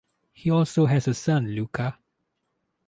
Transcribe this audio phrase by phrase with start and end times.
[0.33, 1.99] He also has a son, Luka.